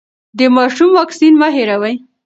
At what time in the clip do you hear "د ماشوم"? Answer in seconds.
0.37-0.89